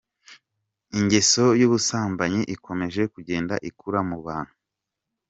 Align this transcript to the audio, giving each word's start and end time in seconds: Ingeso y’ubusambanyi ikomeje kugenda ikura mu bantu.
Ingeso 0.97 1.45
y’ubusambanyi 1.59 2.41
ikomeje 2.55 3.01
kugenda 3.13 3.55
ikura 3.69 3.99
mu 4.09 4.17
bantu. 4.25 4.53